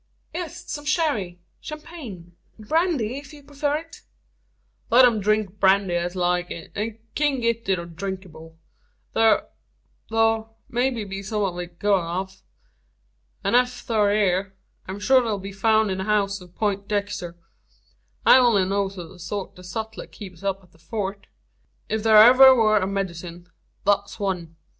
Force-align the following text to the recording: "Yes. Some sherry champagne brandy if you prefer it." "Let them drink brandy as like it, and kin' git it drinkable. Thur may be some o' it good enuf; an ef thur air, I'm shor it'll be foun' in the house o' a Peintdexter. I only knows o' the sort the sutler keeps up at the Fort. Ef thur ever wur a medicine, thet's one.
"Yes. 0.33 0.67
Some 0.71 0.85
sherry 0.85 1.41
champagne 1.59 2.35
brandy 2.57 3.19
if 3.19 3.33
you 3.33 3.43
prefer 3.43 3.75
it." 3.75 4.01
"Let 4.89 5.03
them 5.03 5.19
drink 5.19 5.59
brandy 5.59 5.93
as 5.93 6.15
like 6.15 6.49
it, 6.49 6.71
and 6.73 6.97
kin' 7.13 7.39
git 7.41 7.69
it 7.69 7.95
drinkable. 7.95 8.57
Thur 9.13 9.45
may 10.67 10.89
be 10.89 11.21
some 11.21 11.43
o' 11.43 11.55
it 11.59 11.77
good 11.77 11.93
enuf; 11.99 12.41
an 13.43 13.53
ef 13.53 13.71
thur 13.81 14.09
air, 14.09 14.55
I'm 14.87 14.97
shor 14.99 15.19
it'll 15.19 15.37
be 15.37 15.51
foun' 15.51 15.91
in 15.91 15.99
the 15.99 16.05
house 16.05 16.41
o' 16.41 16.45
a 16.45 16.47
Peintdexter. 16.47 17.35
I 18.25 18.37
only 18.39 18.65
knows 18.65 18.97
o' 18.97 19.07
the 19.07 19.19
sort 19.19 19.55
the 19.55 19.63
sutler 19.63 20.07
keeps 20.07 20.41
up 20.41 20.63
at 20.63 20.71
the 20.71 20.79
Fort. 20.79 21.27
Ef 21.91 22.01
thur 22.01 22.17
ever 22.17 22.55
wur 22.55 22.77
a 22.79 22.87
medicine, 22.87 23.45
thet's 23.85 24.19
one. 24.19 24.55